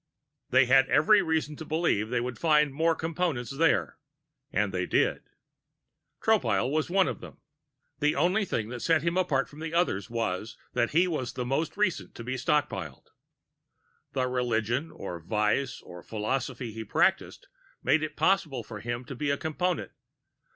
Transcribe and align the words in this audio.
They 0.49 0.65
had 0.65 0.89
every 0.89 1.21
reason 1.21 1.55
to 1.57 1.63
believe 1.63 2.09
they 2.09 2.19
would 2.21 2.39
find 2.39 2.73
more 2.73 2.95
Components 2.95 3.55
there, 3.55 3.99
and 4.51 4.73
they 4.73 4.87
did. 4.87 5.21
Tropile 6.23 6.71
was 6.71 6.89
one 6.89 7.07
of 7.07 7.19
them. 7.19 7.37
The 7.99 8.15
only 8.15 8.43
thing 8.43 8.69
which 8.69 8.81
set 8.81 9.03
him 9.03 9.15
apart 9.15 9.47
from 9.47 9.59
the 9.59 9.75
others 9.75 10.09
was 10.09 10.57
that 10.73 10.89
he 10.89 11.07
was 11.07 11.33
the 11.33 11.45
most 11.45 11.77
recent 11.77 12.15
to 12.15 12.23
be 12.23 12.33
stockpiled. 12.35 13.09
The 14.13 14.27
religion, 14.27 14.89
or 14.89 15.19
vice, 15.21 15.83
or 15.83 16.01
philosophy 16.01 16.71
he 16.73 16.83
practiced 16.83 17.47
made 17.83 18.01
it 18.01 18.15
possible 18.17 18.63
for 18.63 18.79
him 18.79 19.05
to 19.05 19.13
be 19.13 19.29
a 19.29 19.37
Component. 19.37 19.91